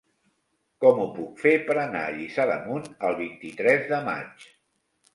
[0.85, 4.53] Com ho puc fer per anar a Lliçà d'Amunt el vint-i-tres de maig?